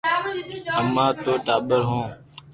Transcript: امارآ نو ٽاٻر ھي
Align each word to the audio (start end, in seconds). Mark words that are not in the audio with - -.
امارآ 0.79 1.21
نو 1.25 1.33
ٽاٻر 1.45 1.79
ھي 1.89 2.01